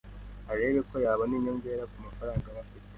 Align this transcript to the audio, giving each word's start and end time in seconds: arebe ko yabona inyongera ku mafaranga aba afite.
arebe 0.51 0.79
ko 0.89 0.95
yabona 1.05 1.33
inyongera 1.35 1.83
ku 1.91 1.97
mafaranga 2.05 2.45
aba 2.51 2.61
afite. 2.63 2.87